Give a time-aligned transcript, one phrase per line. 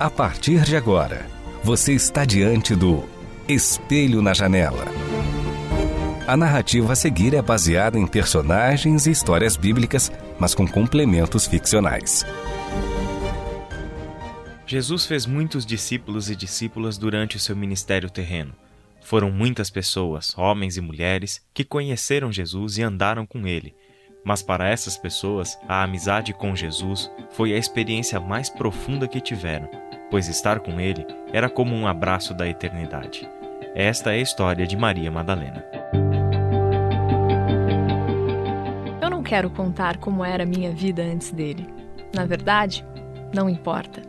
[0.00, 1.26] A partir de agora,
[1.64, 3.02] você está diante do
[3.48, 4.84] Espelho na Janela.
[6.24, 12.24] A narrativa a seguir é baseada em personagens e histórias bíblicas, mas com complementos ficcionais.
[14.64, 18.54] Jesus fez muitos discípulos e discípulas durante o seu ministério terreno.
[19.00, 23.74] Foram muitas pessoas, homens e mulheres, que conheceram Jesus e andaram com ele.
[24.24, 29.68] Mas para essas pessoas, a amizade com Jesus foi a experiência mais profunda que tiveram,
[30.10, 33.28] pois estar com ele era como um abraço da eternidade.
[33.74, 35.64] Esta é a história de Maria Madalena.
[39.00, 41.66] Eu não quero contar como era minha vida antes dele.
[42.14, 42.84] Na verdade,
[43.34, 44.02] não importa.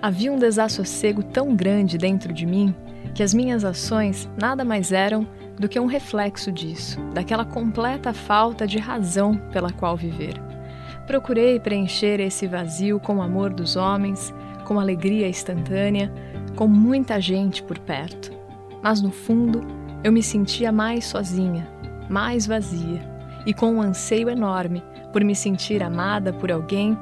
[0.00, 2.74] Havia um desassossego tão grande dentro de mim
[3.14, 5.26] que as minhas ações nada mais eram
[5.58, 10.34] do que um reflexo disso, daquela completa falta de razão pela qual viver.
[11.06, 14.32] Procurei preencher esse vazio com o amor dos homens,
[14.70, 16.12] com alegria instantânea,
[16.54, 18.30] com muita gente por perto.
[18.80, 19.66] Mas no fundo,
[20.04, 21.68] eu me sentia mais sozinha,
[22.08, 23.02] mais vazia
[23.44, 24.80] e com um anseio enorme
[25.12, 26.96] por me sentir amada por alguém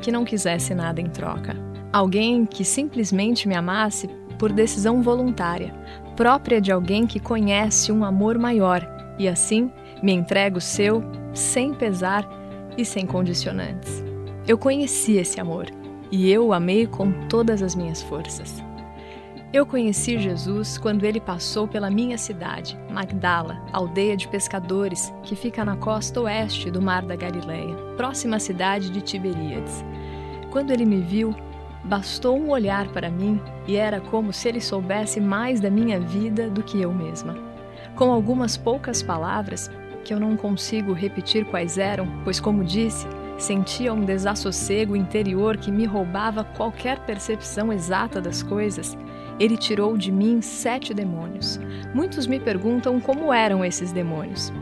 [0.00, 1.54] que não quisesse nada em troca.
[1.92, 5.74] Alguém que simplesmente me amasse por decisão voluntária,
[6.16, 8.80] própria de alguém que conhece um amor maior
[9.18, 9.70] e assim
[10.02, 11.04] me entrega o seu
[11.34, 12.26] sem pesar
[12.78, 14.02] e sem condicionantes.
[14.48, 15.79] Eu conheci esse amor
[16.10, 18.62] e eu o amei com todas as minhas forças.
[19.52, 25.64] Eu conheci Jesus quando ele passou pela minha cidade, Magdala, aldeia de pescadores que fica
[25.64, 29.84] na costa oeste do Mar da Galileia, próxima à cidade de Tiberíades.
[30.52, 31.34] Quando ele me viu,
[31.82, 36.50] Bastou um olhar para mim e era como se ele soubesse mais da minha vida
[36.50, 37.34] do que eu mesma.
[37.96, 39.70] Com algumas poucas palavras,
[40.04, 43.06] que eu não consigo repetir quais eram, pois, como disse,
[43.42, 48.96] sentia um desassossego interior que me roubava qualquer percepção exata das coisas,
[49.38, 51.58] ele tirou de mim sete demônios.
[51.94, 54.52] Muitos me perguntam como eram esses demônios.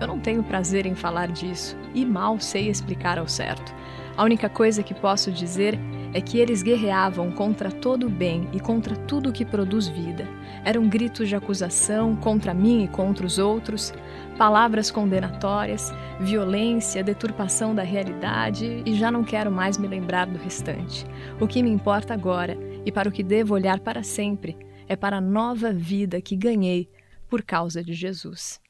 [0.00, 3.72] Eu não tenho prazer em falar disso e mal sei explicar ao certo.
[4.16, 5.78] A única coisa que posso dizer
[6.12, 10.28] é que eles guerreavam contra todo o bem e contra tudo que produz vida.
[10.64, 13.92] Eram gritos de acusação contra mim e contra os outros,
[14.34, 21.06] palavras condenatórias, violência, deturpação da realidade e já não quero mais me lembrar do restante.
[21.40, 24.56] O que me importa agora e para o que devo olhar para sempre
[24.88, 26.88] é para a nova vida que ganhei
[27.28, 28.60] por causa de Jesus.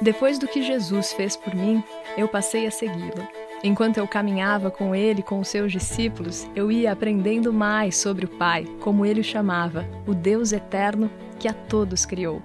[0.00, 1.82] Depois do que Jesus fez por mim,
[2.16, 3.26] eu passei a segui-lo.
[3.64, 8.28] Enquanto eu caminhava com ele com os seus discípulos, eu ia aprendendo mais sobre o
[8.28, 12.42] Pai, como ele o chamava, o Deus eterno que a todos criou.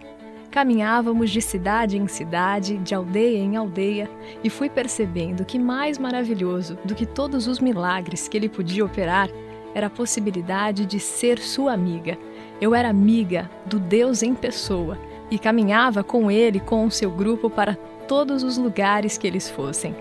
[0.52, 4.10] Caminhávamos de cidade em cidade, de aldeia em aldeia,
[4.44, 9.30] e fui percebendo que mais maravilhoso do que todos os milagres que ele podia operar
[9.74, 12.18] era a possibilidade de ser sua amiga.
[12.60, 15.00] Eu era amiga do Deus em pessoa
[15.32, 17.76] e caminhava com ele com o seu grupo para
[18.06, 19.96] todos os lugares que eles fossem.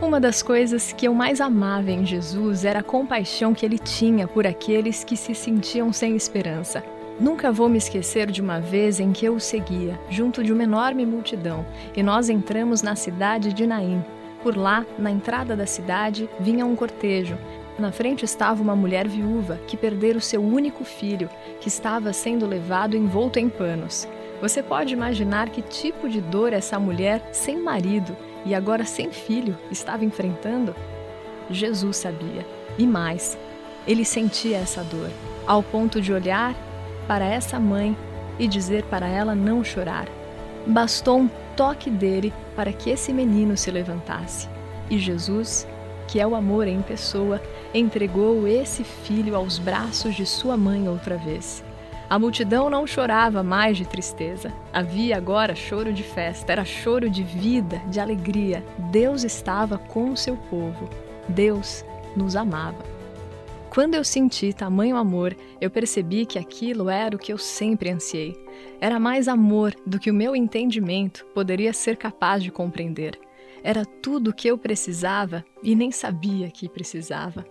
[0.00, 4.28] Uma das coisas que eu mais amava em Jesus era a compaixão que ele tinha
[4.28, 6.84] por aqueles que se sentiam sem esperança.
[7.18, 10.64] Nunca vou me esquecer de uma vez em que eu o seguia, junto de uma
[10.64, 11.64] enorme multidão,
[11.96, 14.04] e nós entramos na cidade de Naim.
[14.42, 17.38] Por lá, na entrada da cidade, vinha um cortejo.
[17.78, 22.46] Na frente estava uma mulher viúva que perdera o seu único filho, que estava sendo
[22.46, 24.06] levado envolto em panos.
[24.42, 29.56] Você pode imaginar que tipo de dor essa mulher, sem marido e agora sem filho,
[29.70, 30.76] estava enfrentando?
[31.50, 32.46] Jesus sabia.
[32.76, 33.38] E mais,
[33.86, 35.10] ele sentia essa dor,
[35.46, 36.54] ao ponto de olhar
[37.06, 37.96] para essa mãe
[38.38, 40.06] e dizer para ela não chorar.
[40.66, 44.48] Bastou um toque dele para que esse menino se levantasse.
[44.90, 45.66] E Jesus,
[46.06, 47.40] que é o amor em pessoa,
[47.72, 51.64] entregou esse filho aos braços de sua mãe outra vez.
[52.08, 54.52] A multidão não chorava mais de tristeza.
[54.72, 58.64] Havia agora choro de festa, era choro de vida, de alegria.
[58.92, 60.88] Deus estava com o seu povo.
[61.28, 61.84] Deus
[62.16, 62.95] nos amava.
[63.70, 68.34] Quando eu senti tamanho amor, eu percebi que aquilo era o que eu sempre ansiei.
[68.80, 73.18] Era mais amor do que o meu entendimento poderia ser capaz de compreender.
[73.62, 77.44] Era tudo o que eu precisava e nem sabia que precisava.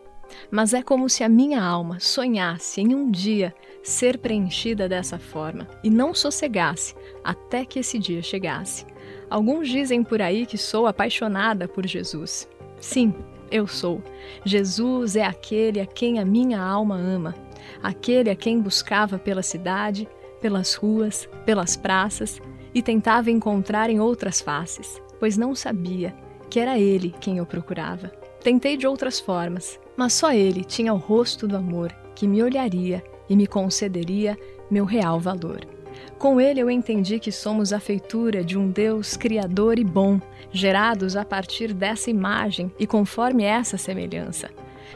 [0.50, 3.54] mas é como se a minha alma sonhasse em um dia
[3.84, 8.86] ser preenchida dessa forma e não sossegasse até que esse dia chegasse.
[9.30, 12.48] Alguns dizem por aí que sou apaixonada por Jesus.
[12.80, 13.14] Sim,
[13.52, 14.02] eu sou.
[14.44, 17.36] Jesus é aquele a quem a minha alma ama,
[17.82, 20.08] aquele a quem buscava pela cidade,
[20.42, 22.42] pelas ruas, pelas praças
[22.74, 26.16] e tentava encontrar em outras faces, pois não sabia
[26.50, 28.10] que era ele quem eu procurava.
[28.44, 33.04] Tentei de outras formas, mas só ele tinha o rosto do amor que me olharia
[33.30, 34.38] e me concederia
[34.70, 35.75] meu real valor.
[36.18, 40.20] Com ele eu entendi que somos a feitura de um Deus criador e bom,
[40.52, 44.50] gerados a partir dessa imagem e conforme essa semelhança.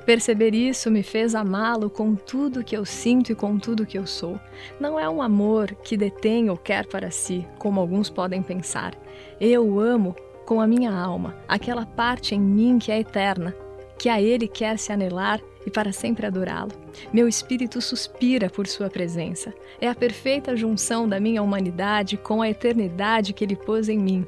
[0.06, 4.08] Perceber isso me fez amá-lo com tudo que eu sinto e com tudo que eu
[4.08, 4.40] sou.
[4.80, 8.96] Não é um amor que detém ou quer para si, como alguns podem pensar.
[9.40, 10.16] Eu amo
[10.46, 13.56] com a minha alma, aquela parte em mim que é eterna,
[14.00, 16.72] que a Ele quer se anelar e para sempre adorá-lo.
[17.12, 19.54] Meu espírito suspira por Sua presença.
[19.80, 24.26] É a perfeita junção da minha humanidade com a eternidade que Ele pôs em mim.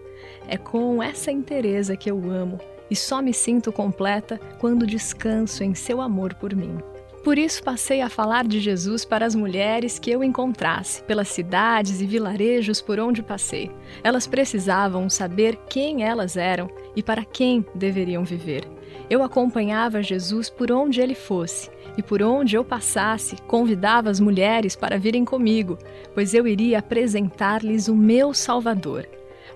[0.48, 5.74] É com essa inteireza que eu amo e só me sinto completa quando descanso em
[5.74, 6.78] Seu amor por mim.
[7.24, 12.01] Por isso passei a falar de Jesus para as mulheres que eu encontrasse, pelas cidades
[12.01, 13.69] e vilarejos por onde passei.
[14.04, 18.68] Elas precisavam saber quem elas eram e para quem deveriam viver.
[19.09, 24.75] Eu acompanhava Jesus por onde ele fosse, e por onde eu passasse, convidava as mulheres
[24.75, 25.77] para virem comigo,
[26.13, 29.07] pois eu iria apresentar-lhes o meu Salvador.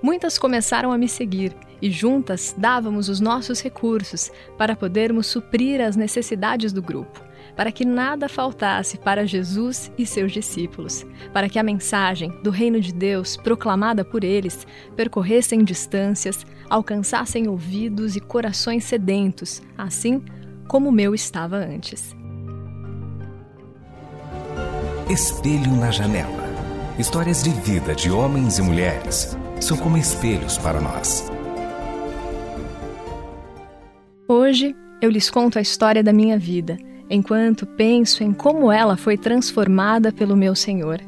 [0.02, 5.96] Muitas começaram a me seguir e juntas dávamos os nossos recursos para podermos suprir as
[5.96, 11.64] necessidades do grupo para que nada faltasse para Jesus e seus discípulos, para que a
[11.64, 19.62] mensagem do reino de Deus, proclamada por eles, percorressem distâncias, alcançassem ouvidos e corações sedentos,
[19.78, 20.24] assim
[20.68, 22.16] como o meu estava antes.
[25.10, 26.46] Espelho na janela.
[26.98, 31.32] Histórias de vida de homens e mulheres são como espelhos para nós.
[34.28, 36.78] Hoje eu lhes conto a história da minha vida
[37.10, 41.00] enquanto penso em como ela foi transformada pelo meu Senhor.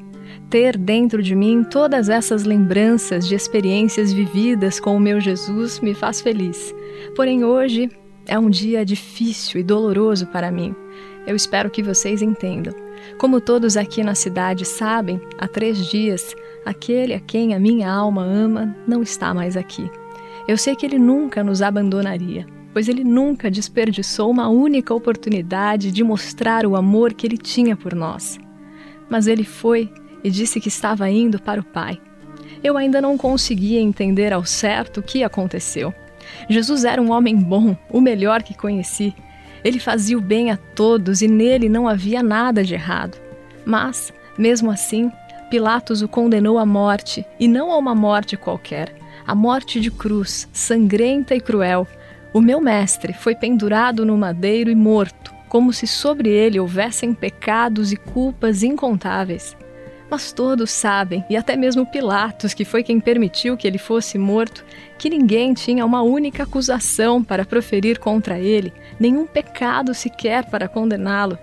[0.50, 5.94] Ter dentro de mim todas essas lembranças de experiências vividas com o meu Jesus me
[5.94, 6.74] faz feliz.
[7.16, 7.90] Porém, hoje
[8.26, 10.74] é um dia difícil e doloroso para mim.
[11.26, 12.74] Eu espero que vocês entendam.
[13.18, 16.34] Como todos aqui na cidade sabem, há três dias,
[16.66, 19.92] aquele a quem a minha alma ama não está mais aqui.
[20.48, 22.46] Eu sei que ele nunca nos abandonaria
[22.78, 27.96] pois ele nunca desperdiçou uma única oportunidade de mostrar o amor que ele tinha por
[27.96, 28.38] nós.
[29.10, 29.92] Mas ele foi
[30.28, 32.00] e disse que estava indo para o Pai.
[32.62, 35.94] Eu ainda não conseguia entender ao certo o que aconteceu.
[36.50, 39.16] Jesus era um homem bom, o melhor que conheci.
[39.64, 43.18] Ele fazia o bem a todos e nele não havia nada de errado.
[43.66, 45.10] Mas, mesmo assim,
[45.50, 48.94] Pilatos o condenou à morte, e não a uma morte qualquer,
[49.26, 51.88] a morte de cruz, sangrenta e cruel,
[52.34, 57.94] o meu mestre foi pendurado no madeiro e morto, como se sobre ele houvessem pecados
[57.94, 59.56] e culpas incontáveis.
[60.10, 64.64] Mas todos sabem, e até mesmo Pilatos, que foi quem permitiu que ele fosse morto,
[64.98, 71.38] que ninguém tinha uma única acusação para proferir contra ele, nenhum pecado sequer para condená-lo.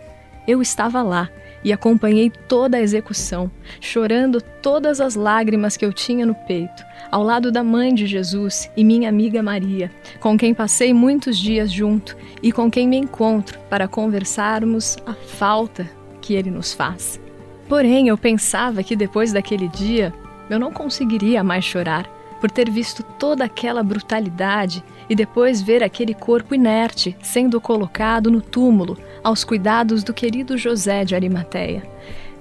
[0.46, 1.28] Eu estava lá
[1.62, 7.22] e acompanhei toda a execução, chorando todas as lágrimas que eu tinha no peito, ao
[7.22, 9.90] lado da mãe de Jesus e minha amiga Maria,
[10.20, 15.88] com quem passei muitos dias junto e com quem me encontro para conversarmos a falta
[16.20, 17.23] que ele nos faz.
[17.68, 20.12] Porém, eu pensava que depois daquele dia
[20.50, 22.08] eu não conseguiria mais chorar
[22.40, 28.42] por ter visto toda aquela brutalidade e depois ver aquele corpo inerte sendo colocado no
[28.42, 31.82] túmulo aos cuidados do querido José de Arimateia.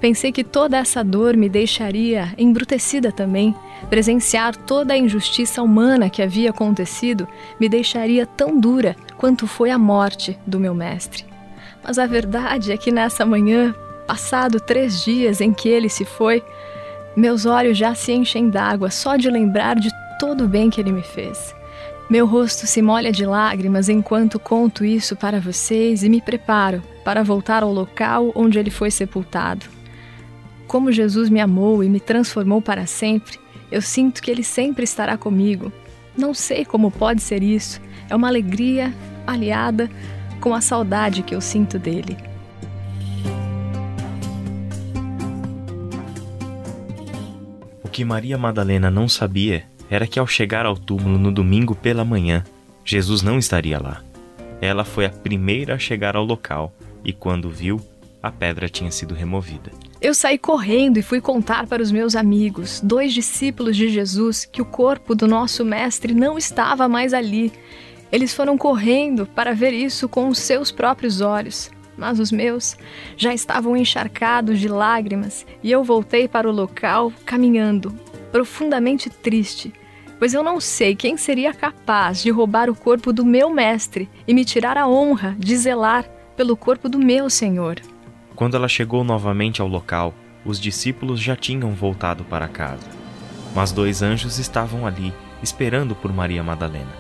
[0.01, 3.55] Pensei que toda essa dor me deixaria embrutecida também.
[3.89, 7.25] Presenciar toda a injustiça humana que havia acontecido
[7.57, 11.23] me deixaria tão dura quanto foi a morte do meu mestre.
[11.81, 16.43] Mas a verdade é que nessa manhã, passado três dias em que ele se foi,
[17.15, 20.91] meus olhos já se enchem d'água só de lembrar de todo o bem que ele
[20.91, 21.55] me fez.
[22.09, 27.23] Meu rosto se molha de lágrimas enquanto conto isso para vocês e me preparo para
[27.23, 29.65] voltar ao local onde ele foi sepultado.
[30.67, 33.39] Como Jesus me amou e me transformou para sempre,
[33.71, 35.71] eu sinto que ele sempre estará comigo.
[36.17, 38.93] Não sei como pode ser isso, é uma alegria
[39.25, 39.89] aliada
[40.39, 42.17] com a saudade que eu sinto dele.
[47.93, 52.43] Que Maria Madalena não sabia era que ao chegar ao túmulo no domingo pela manhã,
[52.83, 54.01] Jesus não estaria lá.
[54.59, 56.73] Ela foi a primeira a chegar ao local
[57.05, 57.79] e, quando viu,
[58.21, 59.71] a pedra tinha sido removida.
[60.01, 64.61] Eu saí correndo e fui contar para os meus amigos, dois discípulos de Jesus, que
[64.61, 67.53] o corpo do nosso mestre não estava mais ali.
[68.11, 72.77] Eles foram correndo para ver isso com os seus próprios olhos, mas os meus
[73.15, 77.93] já estavam encharcados de lágrimas e eu voltei para o local caminhando,
[78.31, 79.73] profundamente triste,
[80.19, 84.33] pois eu não sei quem seria capaz de roubar o corpo do meu mestre e
[84.33, 87.79] me tirar a honra de zelar pelo corpo do meu Senhor.
[88.35, 90.13] Quando ela chegou novamente ao local,
[90.45, 92.89] os discípulos já tinham voltado para casa.
[93.55, 96.91] Mas dois anjos estavam ali, esperando por Maria Madalena,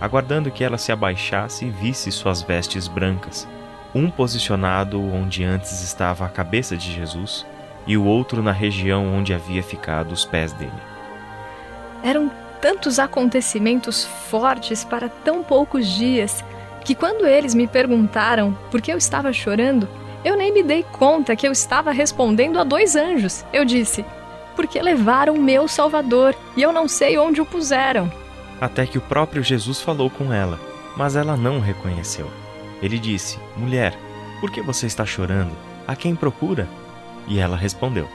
[0.00, 3.48] aguardando que ela se abaixasse e visse suas vestes brancas,
[3.94, 7.46] um posicionado onde antes estava a cabeça de Jesus
[7.86, 10.72] e o outro na região onde havia ficado os pés dele.
[12.02, 12.30] Eram
[12.60, 16.44] tantos acontecimentos fortes para tão poucos dias
[16.84, 19.88] que, quando eles me perguntaram por que eu estava chorando,
[20.24, 23.44] eu nem me dei conta que eu estava respondendo a dois anjos.
[23.52, 24.04] Eu disse:
[24.54, 28.10] Porque levaram meu Salvador e eu não sei onde o puseram.
[28.60, 30.58] Até que o próprio Jesus falou com ela,
[30.96, 32.28] mas ela não o reconheceu.
[32.82, 33.96] Ele disse: Mulher,
[34.40, 35.52] por que você está chorando?
[35.86, 36.68] A quem procura?
[37.26, 38.08] E ela respondeu: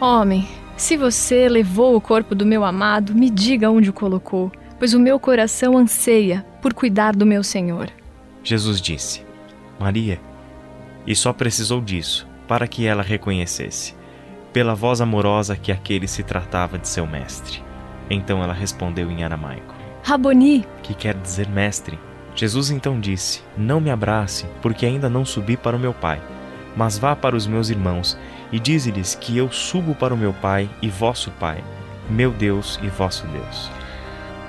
[0.00, 4.94] Homem, se você levou o corpo do meu amado, me diga onde o colocou, pois
[4.94, 7.90] o meu coração anseia por cuidar do meu Senhor.
[8.42, 9.22] Jesus disse:
[9.78, 10.20] Maria
[11.06, 13.94] e só precisou disso para que ela reconhecesse,
[14.52, 17.62] pela voz amorosa que aquele se tratava de seu mestre.
[18.10, 21.98] Então ela respondeu em aramaico: Raboni, que quer dizer mestre.
[22.38, 26.22] Jesus então disse: Não me abrace, porque ainda não subi para o meu Pai.
[26.76, 28.16] Mas vá para os meus irmãos
[28.52, 31.64] e dize-lhes que eu subo para o meu Pai e vosso Pai,
[32.08, 33.68] meu Deus e vosso Deus.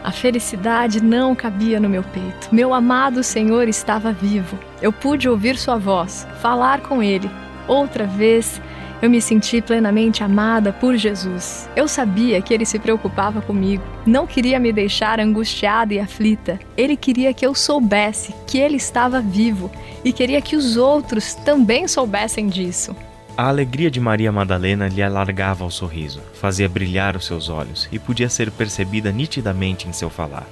[0.04, 2.50] A felicidade não cabia no meu peito.
[2.52, 4.60] Meu amado Senhor estava vivo.
[4.84, 7.30] Eu pude ouvir sua voz, falar com ele.
[7.68, 8.62] Outra vez,
[9.02, 11.70] eu me senti plenamente amada por Jesus.
[11.76, 16.60] Eu sabia que ele se preocupava comigo, não queria me deixar angustiada e aflita.
[16.76, 19.72] Ele queria que eu soubesse que ele estava vivo
[20.04, 22.96] e queria que os outros também soubessem disso.
[23.38, 27.98] A alegria de Maria Madalena lhe alargava o sorriso, fazia brilhar os seus olhos e
[27.98, 30.46] podia ser percebida nitidamente em seu falar.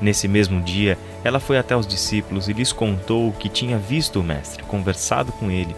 [0.00, 4.22] Nesse mesmo dia, ela foi até os discípulos e lhes contou que tinha visto o
[4.22, 5.74] Mestre, conversado com ele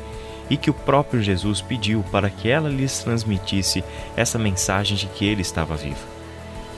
[0.51, 3.83] e que o próprio Jesus pediu para que ela lhes transmitisse
[4.17, 6.07] essa mensagem de que ele estava vivo.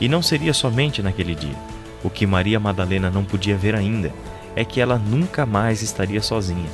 [0.00, 1.56] E não seria somente naquele dia.
[2.02, 4.12] O que Maria Madalena não podia ver ainda
[4.54, 6.68] é que ela nunca mais estaria sozinha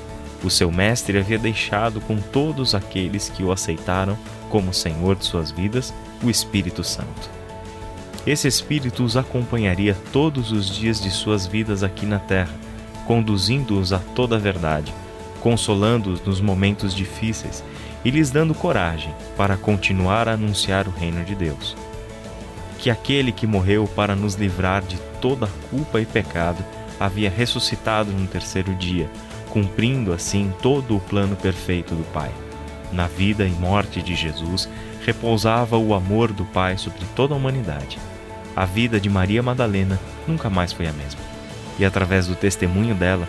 [0.44, 4.18] o seu mestre havia deixado com todos aqueles que o aceitaram
[4.50, 7.30] como Senhor de suas vidas o Espírito Santo.
[8.26, 12.52] Esse Espírito os acompanharia todos os dias de suas vidas aqui na terra,
[13.06, 14.92] conduzindo-os a toda a verdade,
[15.42, 17.64] consolando-os nos momentos difíceis
[18.04, 21.76] e lhes dando coragem para continuar a anunciar o reino de Deus.
[22.78, 26.64] Que aquele que morreu para nos livrar de toda culpa e pecado
[26.98, 29.10] havia ressuscitado no terceiro dia
[29.52, 32.30] cumprindo assim todo o plano perfeito do Pai.
[32.90, 34.66] Na vida e morte de Jesus
[35.04, 37.98] repousava o amor do Pai sobre toda a humanidade.
[38.56, 41.20] A vida de Maria Madalena nunca mais foi a mesma.
[41.78, 43.28] E através do testemunho dela,